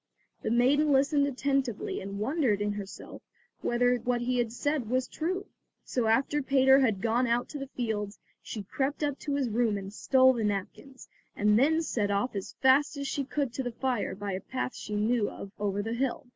[0.41, 3.21] The maiden listened attentively and wondered in herself
[3.61, 5.45] whether what he said was true.
[5.83, 9.77] So after Peter had gone out to the fields, she crept up to his room
[9.77, 13.73] and stole the napkins and then set off as fast as she could to the
[13.73, 16.25] fire by a path she knew of over the hill.